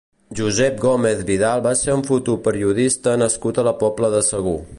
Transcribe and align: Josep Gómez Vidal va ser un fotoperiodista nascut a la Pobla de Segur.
Josep 0.37 0.79
Gómez 0.85 1.21
Vidal 1.27 1.61
va 1.67 1.75
ser 1.83 1.95
un 1.99 2.03
fotoperiodista 2.09 3.15
nascut 3.25 3.61
a 3.65 3.69
la 3.71 3.77
Pobla 3.85 4.13
de 4.17 4.29
Segur. 4.35 4.61